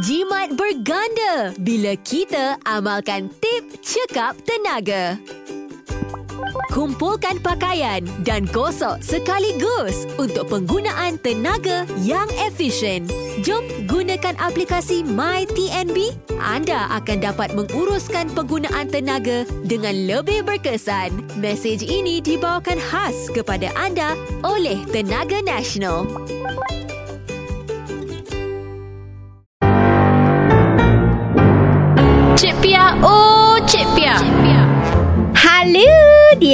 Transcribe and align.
Jimat 0.00 0.56
berganda 0.56 1.52
bila 1.60 1.92
kita 2.00 2.56
amalkan 2.64 3.28
tip 3.44 3.76
cekap 3.84 4.32
tenaga. 4.40 5.20
Kumpulkan 6.72 7.36
pakaian 7.44 8.00
dan 8.24 8.48
gosok 8.48 9.04
sekaligus 9.04 10.08
untuk 10.16 10.48
penggunaan 10.48 11.20
tenaga 11.20 11.84
yang 12.00 12.24
efisien. 12.40 13.04
Jom 13.44 13.68
gunakan 13.84 14.32
aplikasi 14.40 15.04
MyTNB. 15.04 16.16
Anda 16.40 16.88
akan 16.96 17.18
dapat 17.20 17.52
menguruskan 17.52 18.32
penggunaan 18.32 18.88
tenaga 18.88 19.44
dengan 19.68 19.92
lebih 20.08 20.40
berkesan. 20.40 21.12
Mesej 21.36 21.84
ini 21.84 22.24
dibawakan 22.24 22.80
khas 22.80 23.28
kepada 23.36 23.68
anda 23.76 24.16
oleh 24.40 24.80
Tenaga 24.88 25.44
Nasional. 25.44 26.08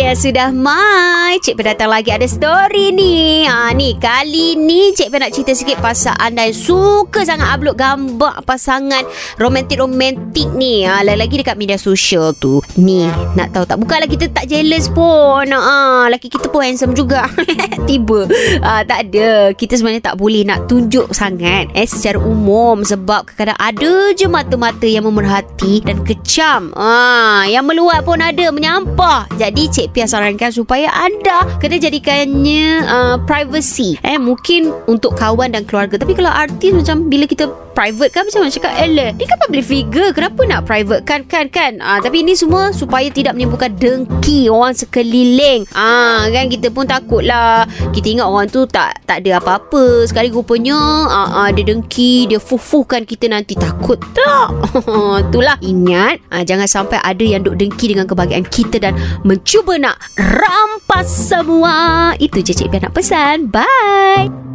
Dia 0.09 0.17
sudah 0.17 0.49
mai. 0.57 1.37
Cik 1.45 1.61
datang 1.61 1.93
lagi 1.93 2.09
ada 2.09 2.25
story 2.25 2.97
ni. 2.97 3.45
Ha, 3.45 3.77
ni, 3.77 3.93
kali 4.01 4.57
ni 4.57 4.89
Cik 4.97 5.13
nak 5.13 5.37
cerita 5.37 5.53
sikit 5.53 5.85
pasal 5.85 6.17
anda 6.17 6.49
yang 6.49 6.57
suka 6.57 7.29
sangat 7.29 7.45
upload 7.53 7.77
gambar 7.77 8.41
pasangan 8.49 9.05
romantik-romantik 9.37 10.49
ni. 10.57 10.89
Ha, 10.89 11.05
lagi-lagi 11.05 11.45
dekat 11.45 11.61
media 11.61 11.77
sosial 11.77 12.33
tu. 12.41 12.65
Ni, 12.81 13.05
nak 13.37 13.53
tahu 13.53 13.69
tak? 13.69 13.77
Bukanlah 13.85 14.09
kita 14.09 14.33
tak 14.33 14.49
jealous 14.49 14.89
pun. 14.89 15.45
Ha, 15.45 16.09
laki 16.09 16.33
kita 16.33 16.49
pun 16.49 16.65
handsome 16.65 16.97
juga. 16.97 17.29
Tiba. 17.89 18.25
Ha, 18.65 18.89
tak 18.89 19.13
ada. 19.13 19.53
Kita 19.53 19.77
sebenarnya 19.77 20.09
tak 20.09 20.17
boleh 20.17 20.41
nak 20.41 20.73
tunjuk 20.73 21.13
sangat 21.13 21.69
eh 21.77 21.85
secara 21.85 22.17
umum 22.17 22.81
sebab 22.81 23.29
kadang-kadang 23.29 23.61
ada 23.61 23.93
je 24.17 24.25
mata-mata 24.25 24.89
yang 24.89 25.05
memerhati 25.05 25.85
dan 25.85 26.01
kecam. 26.01 26.73
Ha, 26.81 27.45
yang 27.53 27.69
meluat 27.69 28.09
pun 28.09 28.25
ada 28.25 28.49
menyampah. 28.49 29.29
Jadi 29.37 29.69
Cik 29.69 29.98
Pia 29.99 30.07
sarankan 30.07 30.55
supaya 30.55 30.95
anda 30.95 31.43
kena 31.59 31.75
jadikannya 31.75 32.87
uh, 32.87 33.19
privacy. 33.27 33.99
Eh 34.07 34.15
mungkin 34.15 34.71
untuk 34.87 35.19
kawan 35.19 35.51
dan 35.51 35.67
keluarga. 35.67 35.99
Tapi 35.99 36.15
kalau 36.15 36.31
artis 36.31 36.71
macam 36.71 37.11
bila 37.11 37.27
kita 37.27 37.51
private 37.79 38.11
kan? 38.11 38.27
Macam 38.27 38.41
mana 38.43 38.51
cakap 38.51 38.75
Ella 38.75 39.07
Dia 39.15 39.27
kan 39.31 39.39
public 39.39 39.63
figure. 39.63 40.11
Kenapa 40.11 40.41
nak 40.51 40.67
private? 40.67 41.03
Kan 41.07 41.23
kan 41.31 41.47
kan. 41.47 41.79
Ah, 41.79 42.03
Tapi 42.03 42.27
ini 42.27 42.35
semua 42.35 42.75
Supaya 42.75 43.07
tidak 43.07 43.39
menimbulkan 43.39 43.79
dengki 43.79 44.51
Orang 44.51 44.75
sekeliling. 44.75 45.63
Ah, 45.79 46.27
Kan? 46.35 46.51
Kita 46.51 46.75
pun 46.75 46.91
takut 46.91 47.23
lah 47.23 47.63
Kita 47.95 48.11
ingat 48.11 48.27
orang 48.27 48.51
tu 48.51 48.67
Tak 48.67 49.07
tak 49.07 49.23
ada 49.23 49.39
apa-apa. 49.39 50.11
Sekali 50.11 50.35
rupanya 50.35 50.75
ah, 51.07 51.47
ah, 51.47 51.49
Dia 51.55 51.63
dengki 51.63 52.27
Dia 52.27 52.43
fufuhkan 52.43 53.07
kita 53.07 53.31
nanti. 53.31 53.55
Takut 53.55 54.03
tak? 54.11 54.51
Itulah. 55.31 55.63
Ingat 55.63 56.19
ah, 56.35 56.43
Jangan 56.43 56.67
sampai 56.67 56.99
ada 56.99 57.23
yang 57.23 57.47
duk 57.47 57.55
dengki 57.55 57.95
Dengan 57.95 58.11
kebahagiaan 58.11 58.43
kita 58.51 58.83
Dan 58.83 58.99
mencuba 59.23 59.79
nak 59.79 60.03
Rampas 60.19 61.07
semua. 61.07 62.11
Itu 62.19 62.43
je 62.43 62.51
Cik 62.51 62.75
Pia 62.75 62.83
nak 62.83 62.97
pesan. 62.97 63.47
Bye 63.47 64.48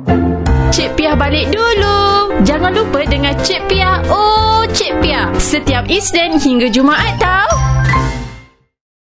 Cik 0.73 0.97
Pia 0.97 1.13
balik 1.13 1.53
dulu. 1.53 2.33
Jangan 2.41 2.73
lupa 2.73 3.05
dengan 3.05 3.37
Cik 3.45 3.69
Pia, 3.69 4.01
oh 4.09 4.65
Cik 4.73 5.05
Pia. 5.05 5.29
Setiap 5.37 5.85
Isnin 5.85 6.41
hingga 6.41 6.65
Jumaat 6.65 7.13
tau. 7.21 7.53